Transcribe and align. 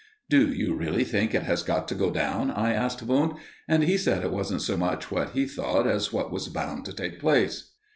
"Do 0.31 0.51
you 0.51 0.73
really 0.73 1.03
think 1.03 1.35
it 1.35 1.43
has 1.43 1.61
got 1.61 1.87
to 1.89 1.93
go 1.93 2.09
down?" 2.09 2.49
I 2.49 2.73
asked 2.73 3.03
Wundt, 3.03 3.35
and 3.67 3.83
he 3.83 3.99
said 3.99 4.23
it 4.23 4.31
wasn't 4.31 4.63
so 4.63 4.75
much 4.75 5.11
what 5.11 5.33
he 5.33 5.45
thought 5.45 5.85
as 5.85 6.11
what 6.11 6.31
was 6.31 6.47
bound 6.47 6.85
to 6.85 6.91
take 6.91 7.19
place. 7.19 7.69